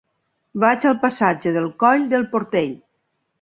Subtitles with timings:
[0.61, 2.75] Vaig al passatge del Coll del Portell.